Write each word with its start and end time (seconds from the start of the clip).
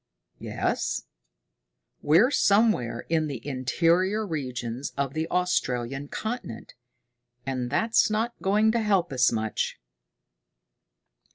"Yes?" 0.39 1.03
"We're 2.01 2.31
somewhere 2.31 3.01
in 3.07 3.27
the 3.27 3.45
interior 3.47 4.25
regions 4.25 4.93
of 4.97 5.13
the 5.13 5.29
Australian 5.29 6.07
continent 6.07 6.73
and 7.45 7.69
that's 7.69 8.09
not 8.09 8.33
going 8.41 8.71
to 8.71 8.79
help 8.79 9.13
us 9.13 9.31
much." 9.31 9.79